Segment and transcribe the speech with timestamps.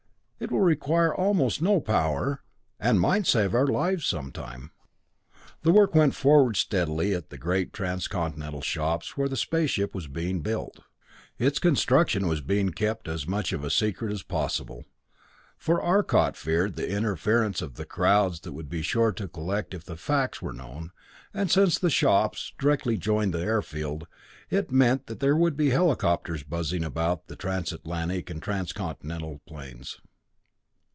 [0.43, 2.41] It will require almost no power,
[2.79, 4.71] and might save our lives some time."
[5.61, 10.07] The work went forward steadily at the great Transcontinental Shops where the space ship was
[10.07, 10.79] being built.
[11.37, 14.83] Its construction was being kept as much of a secret as possible,
[15.59, 19.85] for Arcot feared the interference of the crowds that would be sure to collect if
[19.85, 20.89] the facts were known,
[21.35, 24.07] and since the shops directly joined the airfield,
[24.49, 29.99] it meant that there would be helicopters buzzing about the Transatlantic and Transcontinental planes.